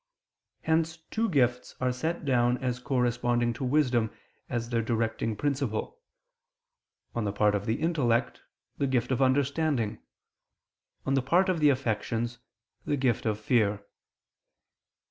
[0.63, 4.09] Hence two gifts are set down as corresponding to wisdom
[4.49, 5.99] as their directing principle;
[7.13, 8.41] on the part of the intellect,
[8.79, 9.99] the gift of understanding;
[11.05, 12.39] on the part of the affections,
[12.83, 13.85] the gift of fear.